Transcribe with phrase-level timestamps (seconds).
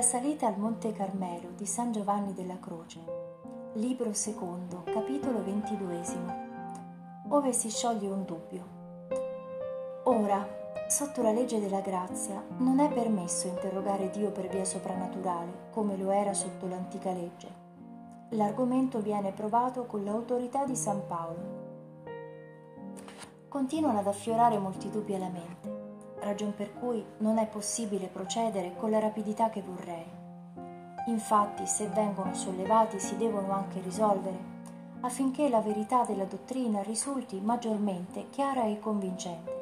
[0.00, 3.00] La salita al Monte Carmelo di San Giovanni della Croce,
[3.74, 6.34] libro secondo, capitolo ventiduesimo,
[7.28, 8.64] ove si scioglie un dubbio.
[10.04, 10.42] Ora,
[10.88, 16.10] sotto la legge della grazia, non è permesso interrogare Dio per via soprannaturale, come lo
[16.10, 17.48] era sotto l'antica legge.
[18.30, 21.58] L'argomento viene provato con l'autorità di San Paolo.
[23.48, 25.79] Continuano ad affiorare molti dubbi alla mente
[26.22, 30.06] ragion per cui non è possibile procedere con la rapidità che vorrei.
[31.06, 34.38] Infatti, se vengono sollevati, si devono anche risolvere,
[35.00, 39.58] affinché la verità della dottrina risulti maggiormente chiara e convincente.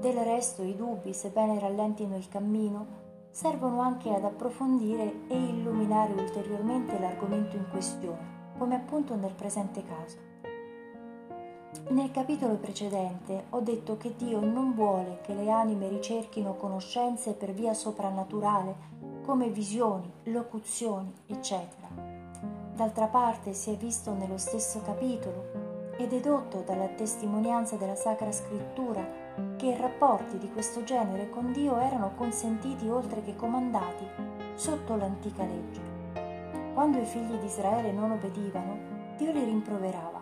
[0.00, 6.98] Del resto, i dubbi, sebbene rallentino il cammino, servono anche ad approfondire e illuminare ulteriormente
[6.98, 10.16] l'argomento in questione, come appunto nel presente caso.
[11.88, 17.52] Nel capitolo precedente ho detto che Dio non vuole che le anime ricerchino conoscenze per
[17.52, 18.74] via soprannaturale,
[19.24, 21.88] come visioni, locuzioni, eccetera.
[22.74, 29.06] D'altra parte si è visto nello stesso capitolo e dedotto dalla testimonianza della Sacra Scrittura
[29.56, 34.04] che rapporti di questo genere con Dio erano consentiti oltre che comandati
[34.54, 35.80] sotto l'antica legge.
[36.74, 40.15] Quando i figli di Israele non obbedivano, Dio li rimproverava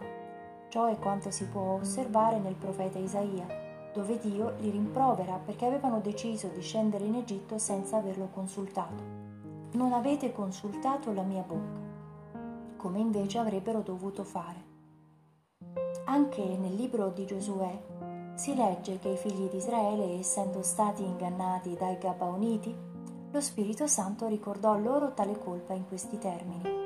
[0.74, 3.46] Ciò è quanto si può osservare nel profeta Isaia,
[3.92, 9.00] dove Dio li rimprovera perché avevano deciso di scendere in Egitto senza averlo consultato.
[9.74, 11.78] Non avete consultato la mia bocca,
[12.76, 14.64] come invece avrebbero dovuto fare.
[16.06, 17.80] Anche nel libro di Giosuè
[18.34, 22.76] si legge che i figli di Israele, essendo stati ingannati dai Gabaoniti,
[23.30, 26.83] lo Spirito Santo ricordò loro tale colpa in questi termini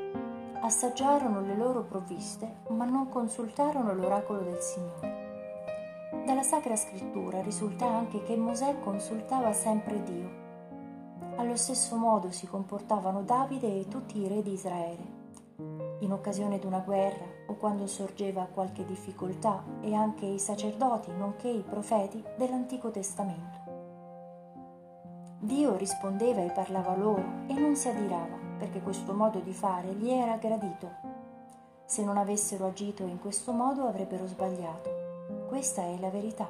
[0.61, 5.27] assaggiarono le loro provviste, ma non consultarono l'oracolo del Signore.
[6.25, 10.47] Dalla Sacra Scrittura risulta anche che Mosè consultava sempre Dio.
[11.37, 15.17] Allo stesso modo si comportavano Davide e tutti i re di Israele.
[16.01, 21.49] In occasione di una guerra o quando sorgeva qualche difficoltà e anche i sacerdoti, nonché
[21.49, 23.77] i profeti dell'Antico Testamento.
[25.41, 30.11] Dio rispondeva e parlava loro e non si adirava perché questo modo di fare gli
[30.11, 30.91] era gradito.
[31.87, 35.47] Se non avessero agito in questo modo avrebbero sbagliato.
[35.49, 36.49] Questa è la verità.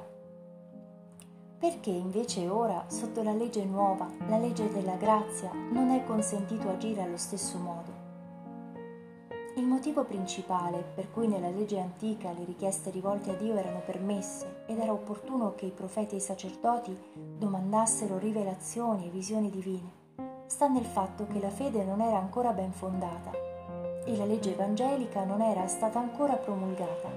[1.57, 7.01] Perché invece ora, sotto la legge nuova, la legge della grazia, non è consentito agire
[7.01, 8.07] allo stesso modo?
[9.55, 14.63] Il motivo principale per cui nella legge antica le richieste rivolte a Dio erano permesse
[14.67, 16.97] ed era opportuno che i profeti e i sacerdoti
[17.37, 19.98] domandassero rivelazioni e visioni divine
[20.49, 23.29] sta nel fatto che la fede non era ancora ben fondata
[24.03, 27.07] e la legge evangelica non era stata ancora promulgata.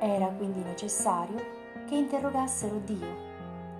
[0.00, 1.38] Era quindi necessario
[1.86, 3.30] che interrogassero Dio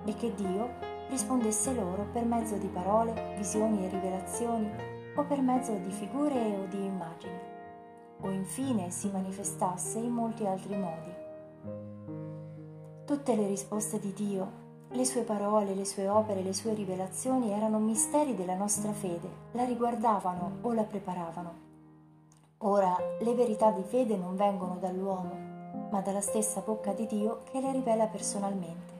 [0.05, 0.69] e che Dio
[1.09, 4.71] rispondesse loro per mezzo di parole, visioni e rivelazioni
[5.13, 7.39] o per mezzo di figure o di immagini,
[8.21, 11.13] o infine si manifestasse in molti altri modi.
[13.03, 14.62] Tutte le risposte di Dio
[14.93, 19.65] le sue parole, le sue opere, le sue rivelazioni erano misteri della nostra fede, la
[19.65, 21.71] riguardavano o la preparavano.
[22.59, 27.59] Ora le verità di fede non vengono dall'uomo, ma dalla stessa bocca di Dio che
[27.59, 28.91] le rivela personalmente.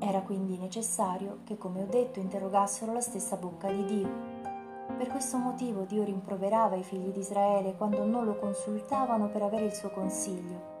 [0.00, 4.10] Era quindi necessario che, come ho detto, interrogassero la stessa bocca di Dio.
[4.98, 9.66] Per questo motivo Dio rimproverava i figli di Israele quando non lo consultavano per avere
[9.66, 10.73] il suo consiglio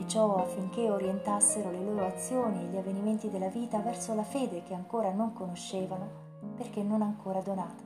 [0.00, 4.62] e ciò affinché orientassero le loro azioni e gli avvenimenti della vita verso la fede
[4.62, 7.84] che ancora non conoscevano perché non ancora donata.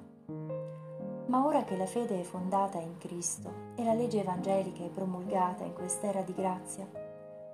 [1.27, 5.65] Ma ora che la fede è fondata in Cristo e la legge evangelica è promulgata
[5.65, 6.89] in quest'era di grazia,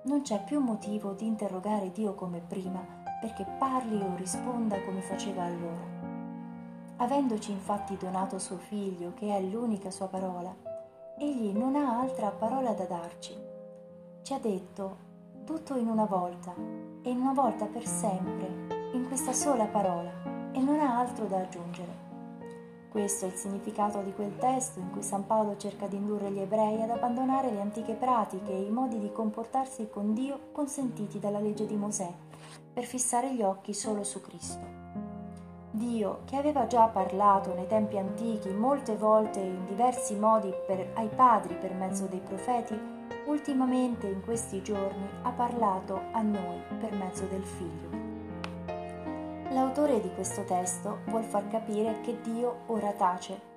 [0.03, 2.85] non c'è più motivo di interrogare Dio come prima
[3.19, 5.99] perché parli o risponda come faceva allora.
[6.97, 10.53] Avendoci infatti donato suo figlio, che è l'unica sua parola,
[11.17, 13.50] egli non ha altra parola da darci
[14.23, 15.09] ci ha detto
[15.45, 16.53] tutto in una volta
[17.01, 20.11] e in una volta per sempre, in questa sola parola,
[20.51, 22.09] e non ha altro da aggiungere.
[22.89, 26.39] Questo è il significato di quel testo in cui San Paolo cerca di indurre gli
[26.39, 31.39] ebrei ad abbandonare le antiche pratiche e i modi di comportarsi con Dio consentiti dalla
[31.39, 32.11] legge di Mosè,
[32.73, 34.79] per fissare gli occhi solo su Cristo.
[35.71, 41.07] Dio, che aveva già parlato nei tempi antichi molte volte in diversi modi per, ai
[41.07, 42.90] padri per mezzo dei profeti,
[43.25, 47.89] ultimamente in questi giorni ha parlato a noi per mezzo del Figlio.
[49.51, 53.49] L'autore di questo testo vuol far capire che Dio ora tace.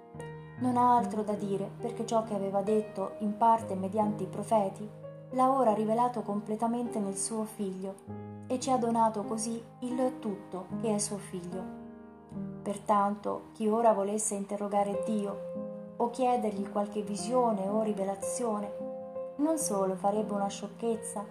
[0.58, 4.88] Non ha altro da dire perché ciò che aveva detto in parte mediante i profeti
[5.30, 7.94] l'ha ora rivelato completamente nel suo Figlio
[8.46, 11.82] e ci ha donato così il tutto che è suo Figlio.
[12.62, 18.83] Pertanto, chi ora volesse interrogare Dio o chiedergli qualche visione o rivelazione,
[19.36, 21.25] non solo farebbe una sciocchezza,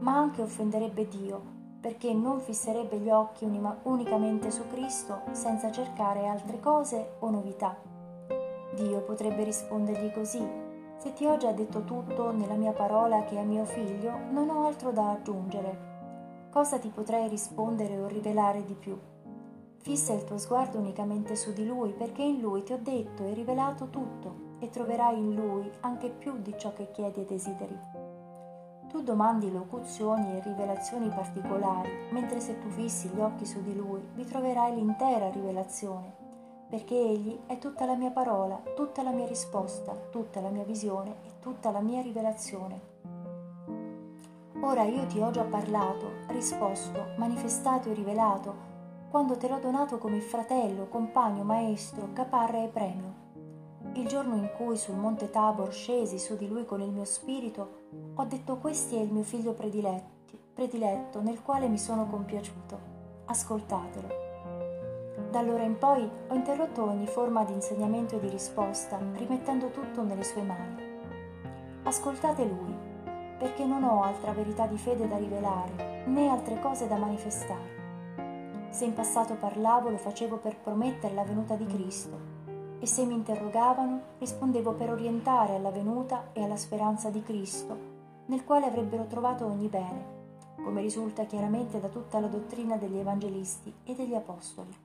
[0.00, 1.42] ma anche offenderebbe Dio,
[1.80, 3.44] perché non fisserebbe gli occhi
[3.82, 7.76] unicamente su Cristo senza cercare altre cose o novità.
[8.74, 10.46] Dio potrebbe rispondergli così,
[10.96, 14.66] se ti ho già detto tutto nella mia parola che è mio figlio, non ho
[14.66, 15.86] altro da aggiungere.
[16.50, 18.98] Cosa ti potrei rispondere o rivelare di più?
[19.78, 23.32] Fissa il tuo sguardo unicamente su di lui, perché in lui ti ho detto e
[23.32, 27.78] rivelato tutto e troverai in lui anche più di ciò che chiedi e desideri.
[28.88, 34.00] Tu domandi locuzioni e rivelazioni particolari, mentre se tu fissi gli occhi su di lui
[34.14, 36.14] vi troverai l'intera rivelazione,
[36.70, 41.16] perché egli è tutta la mia parola, tutta la mia risposta, tutta la mia visione
[41.26, 42.96] e tutta la mia rivelazione.
[44.60, 48.66] Ora io ti ho già parlato, risposto, manifestato e rivelato,
[49.10, 53.17] quando te l'ho donato come fratello, compagno, maestro, caparra e premio
[53.98, 57.86] il giorno in cui sul monte Tabor scesi su di lui con il mio spirito,
[58.14, 62.78] ho detto questi è il mio figlio prediletto, nel quale mi sono compiaciuto.
[63.24, 64.26] Ascoltatelo.
[65.32, 70.02] Da allora in poi ho interrotto ogni forma di insegnamento e di risposta, rimettendo tutto
[70.04, 70.80] nelle sue mani.
[71.82, 72.72] Ascoltate lui,
[73.36, 77.76] perché non ho altra verità di fede da rivelare, né altre cose da manifestare.
[78.70, 82.37] Se in passato parlavo, lo facevo per promettere la venuta di Cristo
[82.80, 87.76] e se mi interrogavano rispondevo per orientare alla venuta e alla speranza di Cristo,
[88.26, 90.16] nel quale avrebbero trovato ogni bene,
[90.62, 94.76] come risulta chiaramente da tutta la dottrina degli evangelisti e degli apostoli.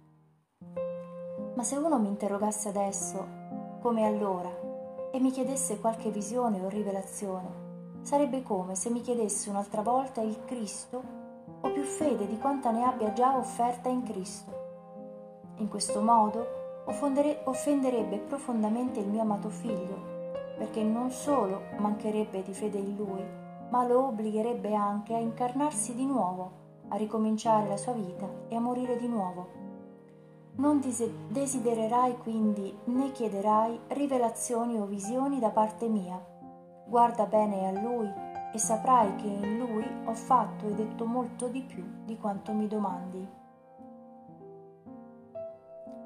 [1.55, 3.27] Ma se uno mi interrogasse adesso,
[3.81, 4.49] come allora,
[5.11, 10.43] e mi chiedesse qualche visione o rivelazione, sarebbe come se mi chiedesse un'altra volta il
[10.45, 11.21] Cristo
[11.61, 14.61] o più fede di quanta ne abbia già offerta in Cristo.
[15.57, 20.11] In questo modo offenderebbe profondamente il mio amato figlio,
[20.57, 23.23] perché non solo mancherebbe di fede in lui,
[23.69, 28.59] ma lo obbligherebbe anche a incarnarsi di nuovo, a ricominciare la sua vita e a
[28.59, 29.61] morire di nuovo.
[30.55, 30.79] Non
[31.29, 36.23] desidererai quindi né chiederai rivelazioni o visioni da parte mia.
[36.85, 38.07] Guarda bene a lui
[38.53, 42.67] e saprai che in lui ho fatto e detto molto di più di quanto mi
[42.67, 43.27] domandi.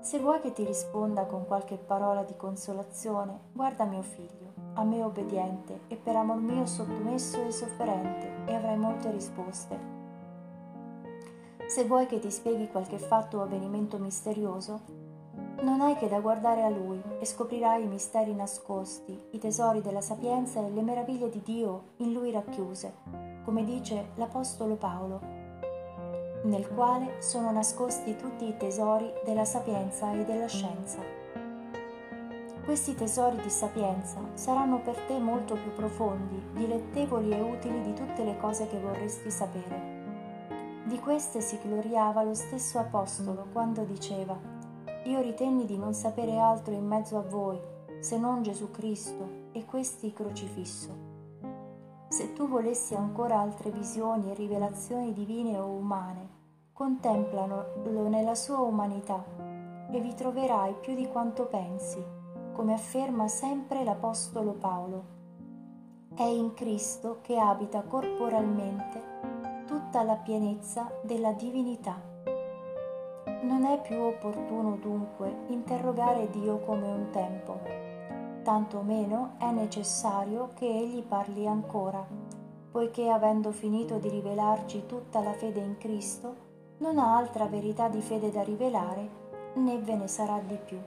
[0.07, 5.03] Se vuoi che ti risponda con qualche parola di consolazione, guarda mio figlio, a me
[5.03, 9.77] obbediente e per amor mio sottomesso e sofferente, e avrai molte risposte.
[11.67, 14.79] Se vuoi che ti spieghi qualche fatto o avvenimento misterioso,
[15.63, 19.99] non hai che da guardare a lui e scoprirai i misteri nascosti, i tesori della
[19.99, 22.93] sapienza e le meraviglie di Dio in lui racchiuse,
[23.43, 25.36] come dice l'Apostolo Paolo
[26.47, 30.99] nel quale sono nascosti tutti i tesori della sapienza e della scienza.
[32.63, 38.23] Questi tesori di sapienza saranno per te molto più profondi, dilettevoli e utili di tutte
[38.23, 39.95] le cose che vorresti sapere.
[40.85, 44.37] Di queste si gloriava lo stesso Apostolo quando diceva,
[45.05, 47.59] Io ritenni di non sapere altro in mezzo a voi,
[47.99, 51.07] se non Gesù Cristo e questi crocifisso.
[52.09, 56.36] Se tu volessi ancora altre visioni e rivelazioni divine o umane,
[56.77, 57.73] contemplalo
[58.07, 59.25] nella sua umanità
[59.89, 61.97] e vi troverai più di quanto pensi,
[62.53, 65.03] come afferma sempre l'Apostolo Paolo.
[66.13, 69.01] È in Cristo che abita corporalmente
[69.65, 71.99] tutta la pienezza della divinità.
[73.41, 77.59] Non è più opportuno dunque interrogare Dio come un tempo,
[78.43, 82.05] tanto meno è necessario che Egli parli ancora,
[82.69, 86.45] poiché avendo finito di rivelarci tutta la fede in Cristo,
[86.79, 89.09] non ha altra verità di fede da rivelare,
[89.55, 90.77] né ve ne sarà di più.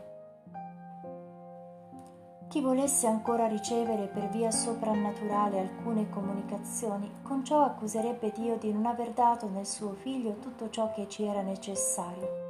[2.48, 8.86] Chi volesse ancora ricevere per via soprannaturale alcune comunicazioni, con ciò accuserebbe Dio di non
[8.86, 12.48] aver dato nel suo figlio tutto ciò che ci era necessario.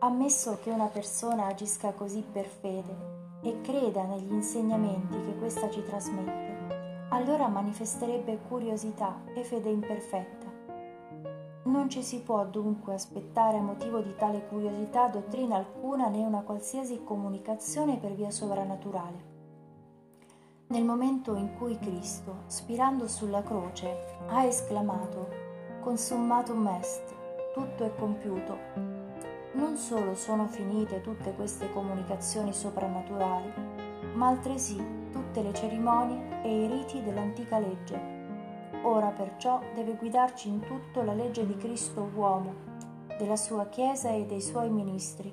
[0.00, 5.82] Ammesso che una persona agisca così per fede e creda negli insegnamenti che questa ci
[5.82, 10.45] trasmette, allora manifesterebbe curiosità e fede imperfetta
[11.66, 16.42] non ci si può dunque aspettare a motivo di tale curiosità dottrina alcuna né una
[16.42, 19.34] qualsiasi comunicazione per via sovrannaturale.
[20.68, 25.44] Nel momento in cui Cristo, spirando sulla croce, ha esclamato
[25.80, 27.14] Consummatum est,
[27.54, 28.56] tutto è compiuto,
[29.52, 33.52] non solo sono finite tutte queste comunicazioni soprannaturali,
[34.14, 34.76] ma altresì
[35.10, 38.15] tutte le cerimonie e i riti dell'antica legge
[38.82, 42.52] Ora perciò deve guidarci in tutto la legge di Cristo uomo,
[43.18, 45.32] della sua Chiesa e dei suoi ministri,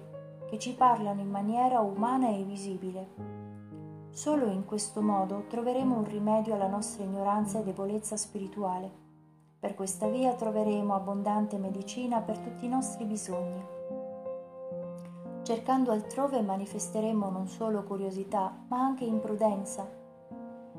[0.49, 3.07] che ci parlano in maniera umana e visibile.
[4.11, 8.91] Solo in questo modo troveremo un rimedio alla nostra ignoranza e debolezza spirituale.
[9.59, 13.63] Per questa via troveremo abbondante medicina per tutti i nostri bisogni.
[15.43, 20.01] Cercando altrove manifesteremo non solo curiosità, ma anche imprudenza.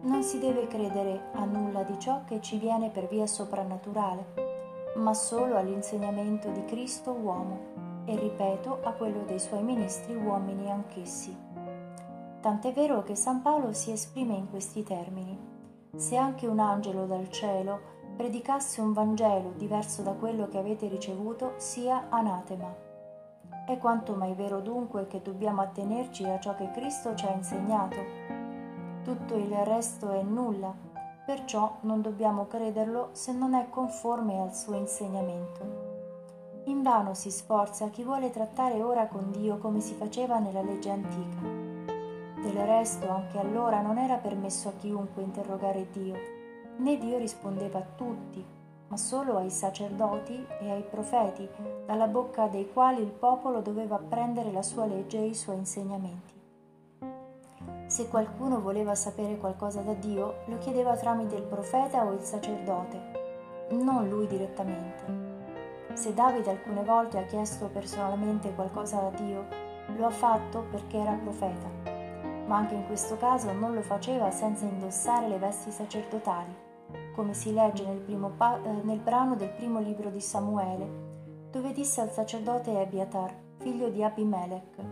[0.05, 5.15] Non si deve credere a nulla di ciò che ci viene per via soprannaturale, ma
[5.15, 11.35] solo all'insegnamento di Cristo uomo e ripeto a quello dei suoi ministri uomini anch'essi.
[12.39, 15.39] Tant'è vero che San Paolo si esprime in questi termini.
[15.97, 17.81] Se anche un angelo dal cielo
[18.15, 22.71] predicasse un Vangelo diverso da quello che avete ricevuto, sia anatema.
[23.67, 28.34] È quanto mai vero dunque che dobbiamo attenerci a ciò che Cristo ci ha insegnato.
[29.17, 30.75] Tutto il resto è nulla,
[31.25, 36.63] perciò non dobbiamo crederlo se non è conforme al suo insegnamento.
[36.65, 41.43] Invano si sforza chi vuole trattare ora con Dio come si faceva nella legge antica.
[42.43, 46.17] Del resto anche allora non era permesso a chiunque interrogare Dio,
[46.79, 48.45] né Dio rispondeva a tutti,
[48.89, 51.49] ma solo ai sacerdoti e ai profeti,
[51.87, 56.34] dalla bocca dei quali il popolo doveva apprendere la sua legge e i suoi insegnamenti.
[57.95, 63.69] Se qualcuno voleva sapere qualcosa da Dio, lo chiedeva tramite il profeta o il sacerdote,
[63.71, 65.93] non lui direttamente.
[65.93, 69.47] Se Davide alcune volte ha chiesto personalmente qualcosa da Dio,
[69.97, 71.71] lo ha fatto perché era profeta,
[72.47, 76.53] ma anche in questo caso non lo faceva senza indossare le vesti sacerdotali
[77.15, 82.01] come si legge nel, pa- eh, nel brano del primo libro di Samuele, dove disse
[82.01, 84.83] al sacerdote Ebiatar, figlio di Abimelech,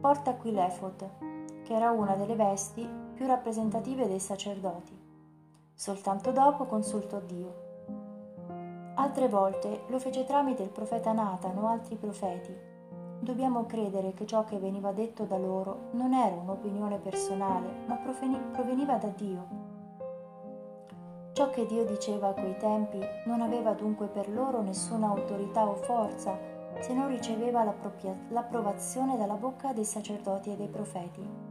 [0.00, 1.29] porta qui l'efod,
[1.70, 2.84] che era una delle vesti
[3.14, 4.92] più rappresentative dei sacerdoti.
[5.72, 7.54] Soltanto dopo consultò Dio.
[8.96, 12.52] Altre volte lo fece tramite il profeta Nathan o altri profeti.
[13.20, 18.96] Dobbiamo credere che ciò che veniva detto da loro non era un'opinione personale, ma proveniva
[18.96, 19.46] da Dio
[21.32, 25.76] Ciò che Dio diceva a quei tempi non aveva dunque per loro nessuna autorità o
[25.76, 26.36] forza,
[26.80, 31.49] se non riceveva l'approvazione dalla bocca dei sacerdoti e dei profeti.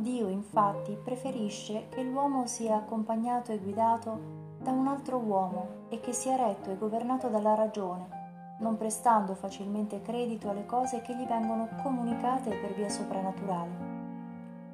[0.00, 4.18] Dio infatti preferisce che l'uomo sia accompagnato e guidato
[4.58, 10.00] da un altro uomo e che sia retto e governato dalla ragione, non prestando facilmente
[10.00, 13.88] credito alle cose che gli vengono comunicate per via soprannaturale.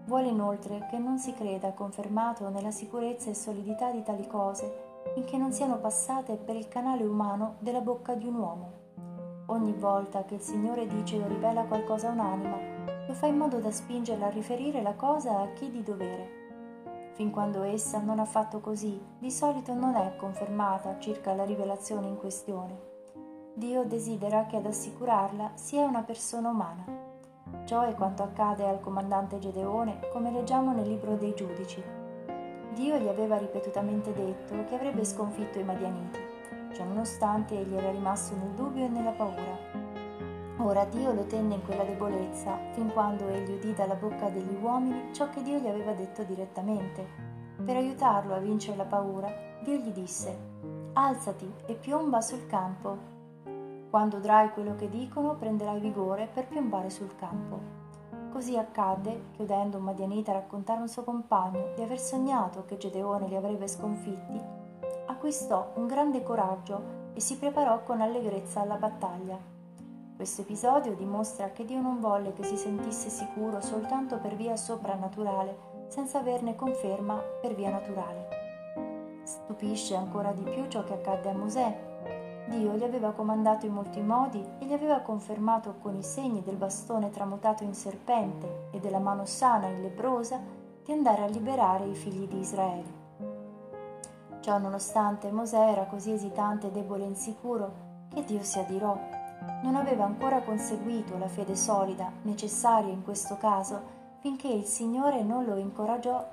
[0.05, 5.37] Vuole inoltre che non si creda confermato nella sicurezza e solidità di tali cose finché
[5.37, 8.73] non siano passate per il canale umano della bocca di un uomo.
[9.47, 12.76] Ogni volta che il Signore dice o rivela qualcosa a un'anima,
[13.07, 16.45] lo fa in modo da spingerla a riferire la cosa a chi di dovere.
[17.13, 22.09] Fin quando essa non ha fatto così, di solito non è confermata circa la rivelazione
[22.09, 22.95] in questione.
[23.55, 26.85] Dio desidera che ad assicurarla sia una persona umana.
[27.65, 31.83] Ciò è quanto accade al comandante Gedeone, come leggiamo nel libro dei giudici.
[32.75, 36.19] Dio gli aveva ripetutamente detto che avrebbe sconfitto i Madianiti,
[36.73, 39.76] ciononostante egli era rimasto nel dubbio e nella paura.
[40.67, 45.15] Ora Dio lo tenne in quella debolezza, fin quando egli udì dalla bocca degli uomini
[45.15, 47.07] ciò che Dio gli aveva detto direttamente.
[47.65, 49.33] Per aiutarlo a vincere la paura,
[49.63, 50.37] Dio gli disse,
[50.95, 53.15] Alzati e piomba sul campo
[53.91, 57.61] quando udrai quello che dicono, prenderai vigore per piombare sul campo.
[58.33, 62.77] Così accadde che, udendo un Madianita raccontare a un suo compagno di aver sognato che
[62.77, 64.39] Gedeone li avrebbe sconfitti,
[65.07, 69.56] acquistò un grande coraggio e si preparò con allegrezza alla battaglia.
[70.17, 75.85] Questo episodio dimostra che Dio non volle che si sentisse sicuro soltanto per via soprannaturale,
[75.89, 79.21] senza averne conferma per via naturale.
[79.25, 84.01] Stupisce ancora di più ciò che accadde a Mosè, Dio gli aveva comandato in molti
[84.01, 89.01] modi e gli aveva confermato con i segni del bastone tramutato in serpente e della
[89.01, 90.41] mano sana in lebrosa
[90.83, 93.05] di andare a liberare i figli di Israele.
[94.41, 97.73] Ciò nonostante Mosè era così esitante, debole e insicuro
[98.15, 99.26] che Dio si adirò.
[99.63, 105.45] Non aveva ancora conseguito la fede solida necessaria in questo caso finché il Signore non
[105.45, 106.31] lo incoraggiò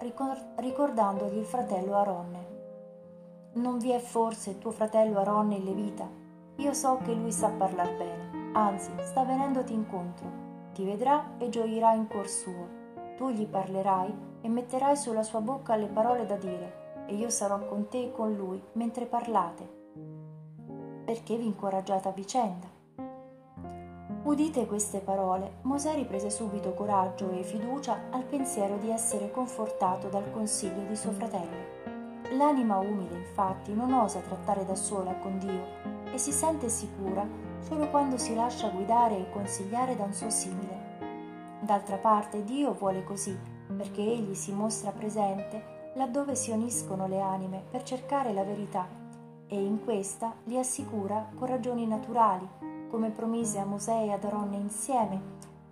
[0.57, 2.51] ricordandogli il fratello Aronne.
[3.53, 6.09] Non vi è forse tuo fratello Aronne il Levita?
[6.57, 10.41] Io so che lui sa parlar bene, anzi sta venendoti incontro.
[10.73, 12.81] Ti vedrà e gioirà in cuor suo.
[13.15, 17.63] Tu gli parlerai e metterai sulla sua bocca le parole da dire, e io sarò
[17.65, 19.81] con te e con lui mentre parlate.
[21.05, 22.72] Perché vi incoraggiate a vicenda?
[24.23, 30.31] Udite queste parole, Mosè riprese subito coraggio e fiducia al pensiero di essere confortato dal
[30.31, 31.81] consiglio di suo fratello.
[32.37, 37.27] L'anima umile, infatti, non osa trattare da sola con Dio, e si sente sicura
[37.59, 41.59] solo quando si lascia guidare e consigliare da un suo simile.
[41.59, 43.37] D'altra parte Dio vuole così,
[43.75, 48.87] perché Egli si mostra presente laddove si uniscono le anime per cercare la verità
[49.47, 52.47] e in questa li assicura con ragioni naturali,
[52.93, 55.19] come promise a Mosè e ad Aronne insieme,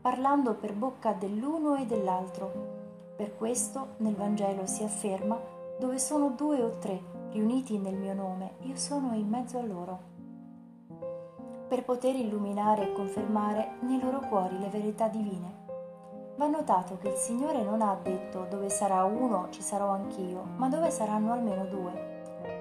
[0.02, 3.14] parlando per bocca dell'uno e dell'altro.
[3.16, 5.40] Per questo nel Vangelo si afferma
[5.78, 7.00] dove sono due o tre
[7.30, 10.00] riuniti nel mio nome, io sono in mezzo a loro.
[11.68, 15.60] Per poter illuminare e confermare nei loro cuori le verità divine.
[16.38, 20.70] Va notato che il Signore non ha detto dove sarà uno ci sarò anch'io, ma
[20.70, 22.11] dove saranno almeno due.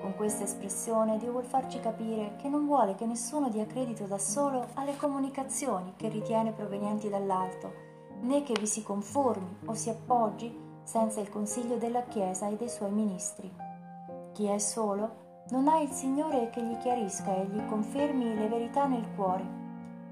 [0.00, 4.19] Con questa espressione Dio vuol farci capire che non vuole che nessuno dia credito da
[4.19, 7.73] solo alle comunicazioni che ritiene provenienti dall'alto,
[8.23, 12.69] né che vi si conformi o si appoggi senza il consiglio della Chiesa e dei
[12.69, 13.52] suoi ministri.
[14.33, 18.87] Chi è solo non ha il Signore che gli chiarisca e gli confermi le verità
[18.87, 19.45] nel cuore,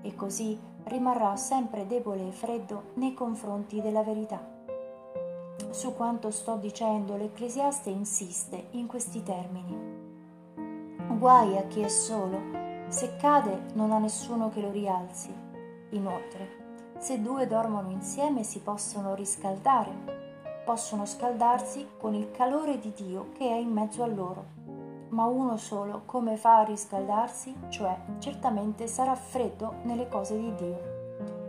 [0.02, 4.57] e così rimarrà sempre debole e freddo nei confronti della verità.
[5.78, 9.78] Su quanto sto dicendo, l'Ecclesiaste insiste in questi termini.
[11.16, 12.40] Guai a chi è solo,
[12.88, 15.32] se cade non ha nessuno che lo rialzi.
[15.90, 23.28] Inoltre, se due dormono insieme si possono riscaldare, possono scaldarsi con il calore di Dio
[23.34, 24.46] che è in mezzo a loro.
[25.10, 27.54] Ma uno solo come fa a riscaldarsi?
[27.68, 30.97] Cioè, certamente sarà freddo nelle cose di Dio.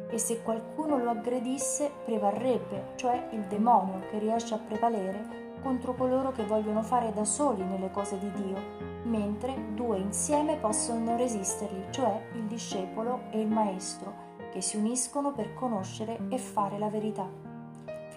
[0.10, 6.32] E se qualcuno lo aggredisse, prevarrebbe, cioè il demonio che riesce a prevalere contro coloro
[6.32, 8.58] che vogliono fare da soli nelle cose di Dio,
[9.04, 15.54] mentre due insieme possono resistergli, cioè il discepolo e il maestro, che si uniscono per
[15.54, 17.48] conoscere e fare la verità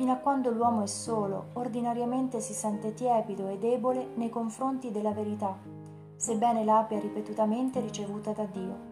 [0.02, 5.12] fino a quando l'uomo è solo, ordinariamente si sente tiepido e debole nei confronti della
[5.12, 5.56] verità,
[6.16, 8.91] sebbene l'abbia ripetutamente ricevuta da Dio.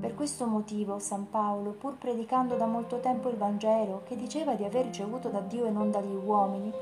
[0.00, 4.64] Per questo motivo San Paolo, pur predicando da molto tempo il Vangelo, che diceva di
[4.64, 6.72] aver ricevuto da Dio e non dagli uomini,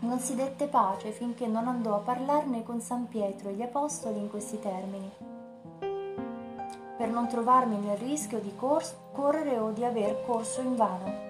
[0.00, 4.18] non si dette pace finché non andò a parlarne con San Pietro e gli Apostoli
[4.18, 5.10] in questi termini.
[6.96, 11.26] Per non trovarmi nel rischio di cors- correre o di aver corso in vano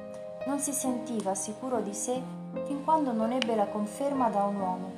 [0.47, 2.23] non si sentiva sicuro di sé
[2.65, 4.91] fin quando non ebbe la conferma da un uomo.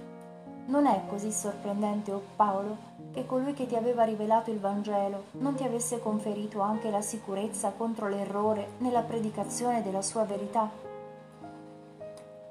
[0.66, 2.76] Non è così sorprendente, o oh Paolo,
[3.12, 7.72] che colui che ti aveva rivelato il Vangelo non ti avesse conferito anche la sicurezza
[7.76, 10.70] contro l'errore nella predicazione della sua verità?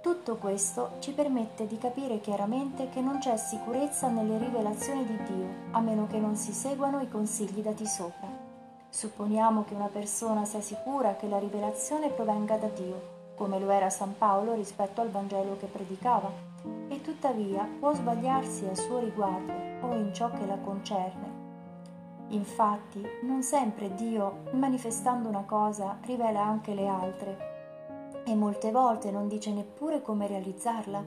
[0.02, 5.48] Tutto questo ci permette di capire chiaramente che non c'è sicurezza nelle rivelazioni di Dio,
[5.72, 8.28] a meno che non si seguano i consigli dati sopra.
[8.88, 13.90] Supponiamo che una persona sia sicura che la rivelazione provenga da Dio, come lo era
[13.90, 16.49] San Paolo rispetto al Vangelo che predicava,
[16.88, 21.38] e tuttavia può sbagliarsi a suo riguardo o in ciò che la concerne.
[22.30, 27.38] Infatti, non sempre Dio, manifestando una cosa, rivela anche le altre,
[28.26, 31.04] e molte volte non dice neppure come realizzarla.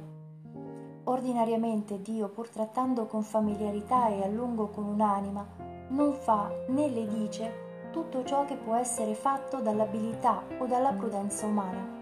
[1.04, 5.46] Ordinariamente Dio, pur trattando con familiarità e a lungo con un'anima,
[5.88, 11.46] non fa né le dice tutto ciò che può essere fatto dall'abilità o dalla prudenza
[11.46, 12.01] umana.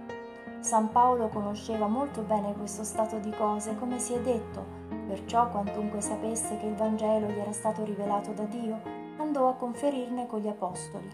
[0.60, 4.62] San Paolo conosceva molto bene questo stato di cose, come si è detto,
[5.06, 8.78] perciò quantunque sapesse che il Vangelo gli era stato rivelato da Dio,
[9.16, 11.08] andò a conferirne con gli Apostoli.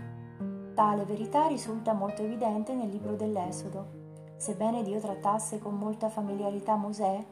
[0.74, 4.04] Tale verità risulta molto evidente nel libro dell'Esodo.
[4.36, 7.24] Sebbene Dio trattasse con molta familiarità Mosè,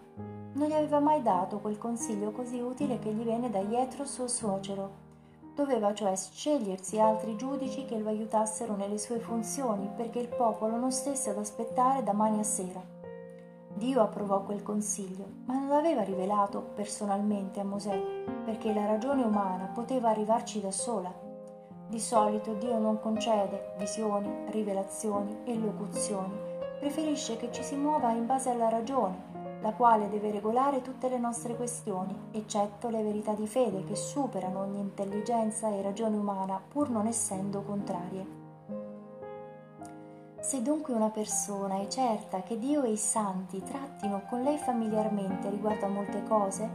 [0.55, 4.29] non gli aveva mai dato quel consiglio così utile che gli venne da Jetro suo
[4.29, 5.04] suocero,
[5.55, 10.91] Doveva cioè scegliersi altri giudici che lo aiutassero nelle sue funzioni perché il popolo non
[10.91, 12.83] stesse ad aspettare da mani a sera.
[13.73, 17.97] Dio approvò quel consiglio, ma non l'aveva rivelato personalmente a Mosè
[18.45, 21.13] perché la ragione umana poteva arrivarci da sola.
[21.87, 26.35] Di solito Dio non concede visioni, rivelazioni e locuzioni,
[26.81, 29.34] preferisce che ci si muova in base alla ragione
[29.65, 34.61] la quale deve regolare tutte le nostre questioni, eccetto le verità di fede che superano
[34.61, 38.43] ogni intelligenza e ragione umana, pur non essendo contrarie.
[40.39, 45.49] Se dunque una persona è certa che Dio e i santi trattino con lei familiarmente
[45.49, 46.69] riguardo a molte cose,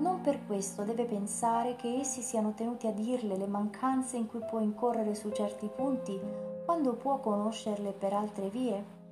[0.00, 4.40] non per questo deve pensare che essi siano tenuti a dirle le mancanze in cui
[4.46, 6.20] può incorrere su certi punti,
[6.66, 9.03] quando può conoscerle per altre vie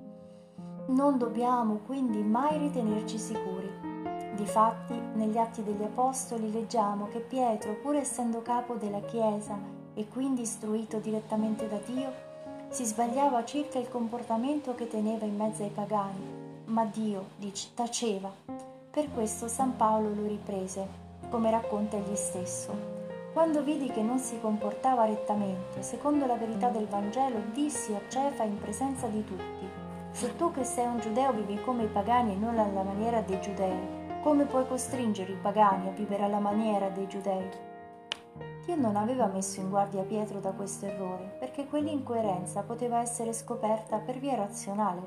[0.86, 3.70] non dobbiamo quindi mai ritenerci sicuri.
[4.34, 9.56] Difatti, negli Atti degli Apostoli leggiamo che Pietro, pur essendo capo della Chiesa
[9.94, 12.10] e quindi istruito direttamente da Dio,
[12.68, 16.24] si sbagliava circa il comportamento che teneva in mezzo ai pagani,
[16.66, 18.30] ma Dio dice, taceva.
[18.90, 20.86] Per questo San Paolo lo riprese,
[21.28, 23.00] come racconta egli stesso.
[23.32, 28.42] Quando vidi che non si comportava rettamente, secondo la verità del Vangelo, dissi a Cefa
[28.42, 29.71] in presenza di tutti,
[30.12, 33.40] se tu che sei un giudeo vivi come i pagani e non alla maniera dei
[33.40, 37.48] giudei, come puoi costringere i pagani a vivere alla maniera dei giudei?
[38.64, 43.98] Dio non aveva messo in guardia Pietro da questo errore, perché quell'incoerenza poteva essere scoperta
[43.98, 45.02] per via razionale.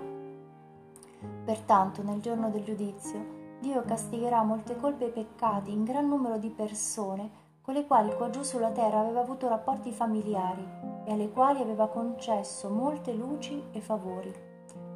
[1.46, 6.50] Pertanto, nel giorno del giudizio, Dio castigherà molte colpe e peccati in gran numero di
[6.50, 10.64] persone con le quali qua giù sulla terra aveva avuto rapporti familiari
[11.06, 14.45] e alle quali aveva concesso molte luci e favori.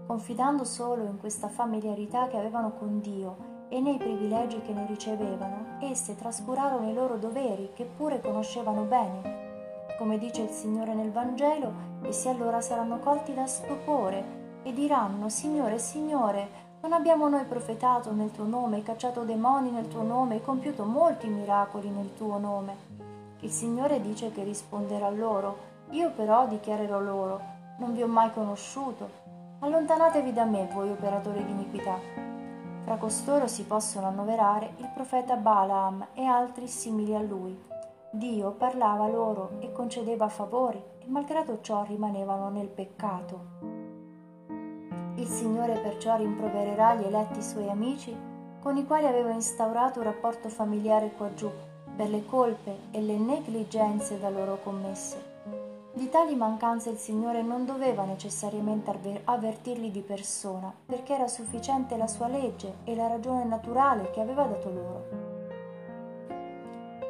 [0.10, 5.78] Confidando solo in questa familiarità che avevano con Dio e nei privilegi che ne ricevevano,
[5.82, 9.86] esse trascurarono i loro doveri che pure conoscevano bene.
[10.00, 15.78] Come dice il Signore nel Vangelo, essi allora saranno colti da stupore e diranno, Signore,
[15.78, 16.50] Signore,
[16.82, 21.28] non abbiamo noi profetato nel tuo nome, cacciato demoni nel tuo nome e compiuto molti
[21.28, 22.76] miracoli nel tuo nome?
[23.42, 25.58] Il Signore dice che risponderà loro,
[25.92, 27.40] io però dichiarerò loro,
[27.78, 29.29] non vi ho mai conosciuto.
[29.62, 32.00] Allontanatevi da me, voi operatori di iniquità.
[32.84, 37.62] Fra costoro si possono annoverare il profeta Balaam e altri simili a lui.
[38.10, 43.58] Dio parlava loro e concedeva favori e malgrado ciò rimanevano nel peccato.
[45.16, 48.16] Il Signore perciò rimprovererà gli eletti suoi amici
[48.62, 51.50] con i quali aveva instaurato un rapporto familiare qua giù
[51.98, 55.29] per le colpe e le negligenze da loro commesse.
[56.00, 62.08] Di tali mancanze il Signore non doveva necessariamente avvertirli di persona, perché era sufficiente la
[62.08, 65.08] sua legge e la ragione naturale che aveva dato loro.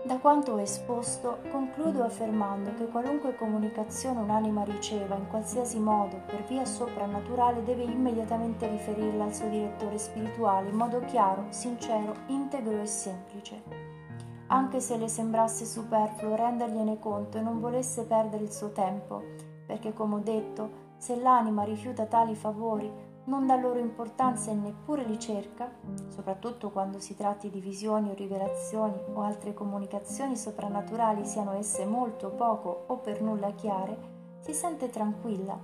[0.06, 6.44] Da quanto ho esposto, concludo affermando che qualunque comunicazione un'anima riceva in qualsiasi modo per
[6.46, 12.88] via soprannaturale deve immediatamente riferirla al suo direttore spirituale in modo chiaro, sincero, integro e
[12.88, 13.89] semplice
[14.52, 19.22] anche se le sembrasse superfluo rendergliene conto e non volesse perdere il suo tempo,
[19.66, 22.92] perché come ho detto, se l'anima rifiuta tali favori,
[23.26, 25.72] non dà loro importanza e neppure li cerca,
[26.08, 32.30] soprattutto quando si tratti di visioni o rivelazioni o altre comunicazioni soprannaturali, siano esse molto
[32.30, 33.98] poco o per nulla chiare,
[34.40, 35.58] si sente tranquilla.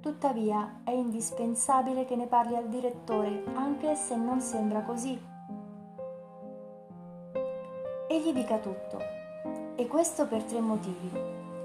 [0.00, 5.34] Tuttavia è indispensabile che ne parli al direttore, anche se non sembra così,
[8.08, 8.98] e gli dica tutto.
[9.74, 11.10] E questo per tre motivi.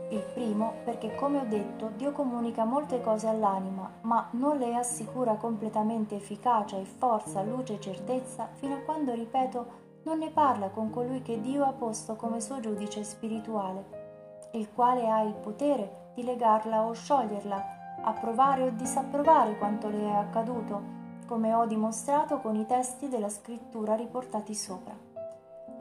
[0.10, 5.36] Il primo perché, come ho detto, Dio comunica molte cose all'anima, ma non le assicura
[5.36, 10.89] completamente efficacia e forza, luce e certezza fino a quando, ripeto, non ne parla con
[10.89, 16.23] colui che Dio ha posto come suo giudice spirituale, il quale ha il potere di
[16.23, 22.65] legarla o scioglierla, approvare o disapprovare quanto le è accaduto, come ho dimostrato con i
[22.65, 25.11] testi della scrittura riportati sopra.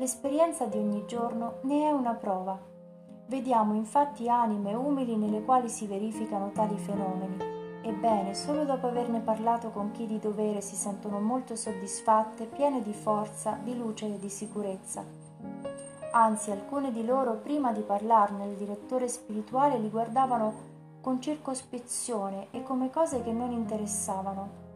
[0.00, 2.58] L'esperienza di ogni giorno ne è una prova.
[3.26, 7.36] Vediamo infatti anime umili nelle quali si verificano tali fenomeni.
[7.82, 12.94] Ebbene, solo dopo averne parlato con chi di dovere si sentono molto soddisfatte, piene di
[12.94, 15.04] forza, di luce e di sicurezza.
[16.12, 20.54] Anzi, alcune di loro, prima di parlarne al direttore spirituale, li guardavano
[21.02, 24.69] con circospezione e come cose che non interessavano.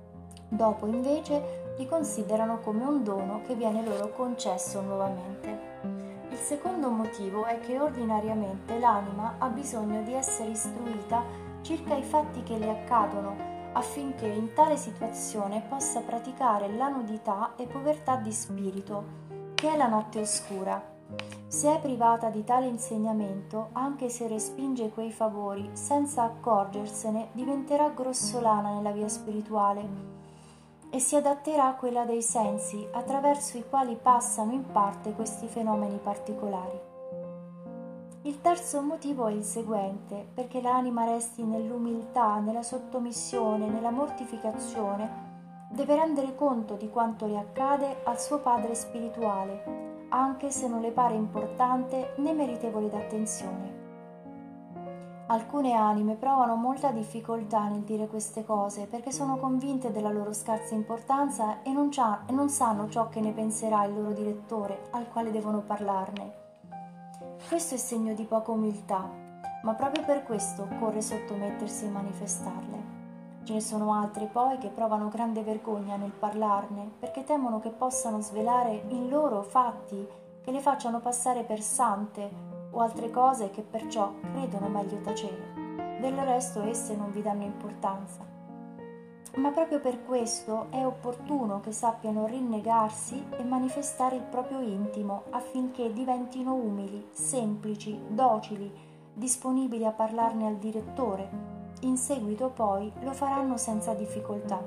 [0.55, 5.73] Dopo, invece, li considerano come un dono che viene loro concesso nuovamente.
[6.31, 11.25] Il secondo motivo è che ordinariamente l'anima ha bisogno di essere istruita
[11.63, 17.67] circa i fatti che le accadono affinché in tale situazione possa praticare la nudità e
[17.67, 19.05] povertà di spirito,
[19.55, 20.81] che è la notte oscura.
[21.49, 28.73] Se è privata di tale insegnamento, anche se respinge quei favori senza accorgersene, diventerà grossolana
[28.75, 30.23] nella via spirituale
[30.95, 35.99] e si adatterà a quella dei sensi attraverso i quali passano in parte questi fenomeni
[35.99, 36.79] particolari.
[38.23, 45.97] Il terzo motivo è il seguente, perché l'anima resti nell'umiltà, nella sottomissione, nella mortificazione, deve
[45.97, 51.15] rendere conto di quanto le accade al suo padre spirituale, anche se non le pare
[51.15, 53.74] importante né meritevole d'attenzione.
[55.27, 60.75] Alcune anime provano molta difficoltà nel dire queste cose perché sono convinte della loro scarsa
[60.75, 61.89] importanza e non,
[62.27, 66.43] e non, sanno ciò che ne penserà il loro direttore al quale devono parlarne.
[67.49, 69.09] Questo è segno di poca umiltà,
[69.63, 72.93] ma proprio per questo occorre sottomettersi e manifestarle.
[73.45, 78.21] Ce ne sono altre poi che provano grande vergogna nel parlarne perché temono che possano
[78.21, 80.07] svelare in loro fatti
[80.43, 85.53] che le facciano passare per sante o altre cose che perciò credono meglio tacere.
[86.01, 88.33] Del resto esse non vi danno importanza.
[89.37, 95.93] ma proprio per questo è opportuno che sappiano rinnegarsi e manifestare il proprio intimo affinché
[95.93, 98.71] diventino umili, semplici, docili,
[99.13, 101.29] disponibili a parlarne al direttore.
[101.81, 104.63] In seguito poi lo faranno senza difficoltà.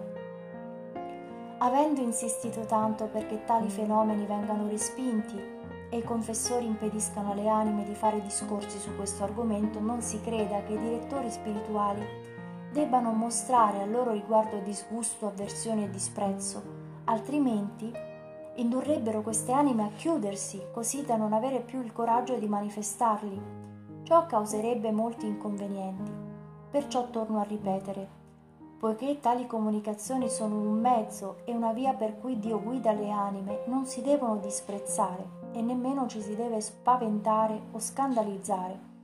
[1.60, 5.57] Avendo insistito tanto perché tali fenomeni vengano respinti
[5.90, 10.62] e i confessori impediscano alle anime di fare discorsi su questo argomento, non si creda
[10.64, 12.06] che i direttori spirituali
[12.72, 16.62] debbano mostrare al loro riguardo disgusto, avversione e disprezzo,
[17.06, 17.92] altrimenti
[18.56, 23.66] indurrebbero queste anime a chiudersi così da non avere più il coraggio di manifestarli.
[24.04, 26.12] Ciò causerebbe molti inconvenienti.
[26.70, 28.08] Perciò torno a ripetere,
[28.80, 33.64] poiché tali comunicazioni sono un mezzo e una via per cui Dio guida le anime,
[33.68, 38.96] non si devono disprezzare e nemmeno ci si deve spaventare o scandalizzare.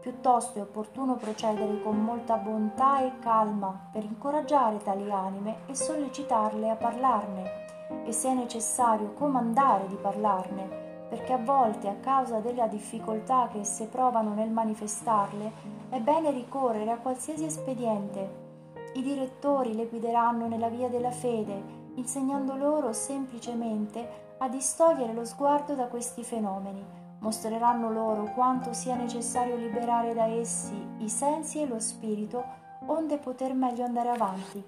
[0.00, 6.68] Piuttosto è opportuno procedere con molta bontà e calma per incoraggiare tali anime e sollecitarle
[6.68, 7.62] a parlarne
[8.04, 13.60] e se è necessario comandare di parlarne, perché a volte a causa della difficoltà che
[13.60, 15.52] esse provano nel manifestarle
[15.88, 18.42] è bene ricorrere a qualsiasi espediente.
[18.94, 25.74] I direttori le guideranno nella via della fede, insegnando loro semplicemente a distogliere lo sguardo
[25.74, 26.84] da questi fenomeni.
[27.20, 32.44] Mostreranno loro quanto sia necessario liberare da essi i sensi e lo spirito,
[32.86, 34.62] onde poter meglio andare avanti.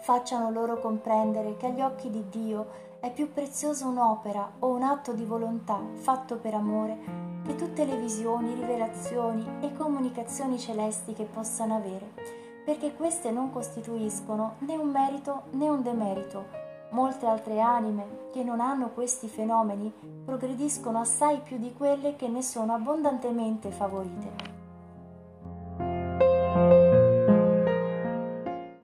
[0.00, 5.12] Facciano loro comprendere che agli occhi di Dio è più preziosa un'opera o un atto
[5.12, 6.96] di volontà fatto per amore
[7.44, 12.10] che tutte le visioni, rivelazioni e comunicazioni celesti che possano avere,
[12.64, 16.63] perché queste non costituiscono né un merito né un demerito,
[16.94, 19.92] Molte altre anime che non hanno questi fenomeni
[20.24, 24.53] progrediscono assai più di quelle che ne sono abbondantemente favorite.